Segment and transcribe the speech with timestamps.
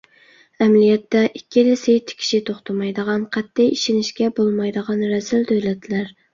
[0.63, 6.15] ئەمەلىيەتتە ئىككىلىسى تىكىشى توختىمايدىغان، قەتئىي ئىشىنىشكە بولمايدىغان رەزىل دۆلەتلەر.